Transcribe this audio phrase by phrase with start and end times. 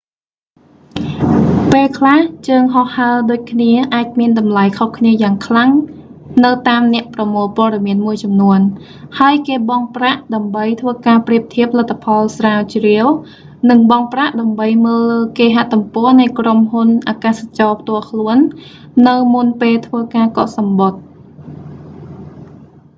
[1.71, 5.71] ពេលខ្លះ ជើងហោះហើរដូចគ្នាអាចមានតម្លៃខុសគ្នាយ៉ាងខ្លាំង
[6.43, 8.59] នៅតាមអ្នកប្រមូលព័ត៌មានមួយចំនួន
[9.19, 13.05] ហើយគេបង់ប្រាក់ដើម្បីធ្វើការប្រៀបធៀបលទ្ធផលស្រាវជ្រាវ
[13.69, 18.37] និងបង់ប្រាក់ដើម្បីមើលលើគេហទំព័រនៃក្រុមហ៊ុនអាកាសចរផ្ទាល់ខ្លួន
[19.07, 20.99] នៅមុនពេលធ្វើការកក់សំបុត្រ